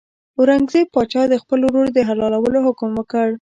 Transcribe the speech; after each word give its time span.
اورنګزېب 0.37 0.87
پاچا 0.93 1.21
د 1.29 1.35
خپل 1.41 1.59
ورور 1.63 1.87
د 1.93 1.99
حلالولو 2.07 2.59
حکم 2.67 2.89
وکړ. 2.95 3.27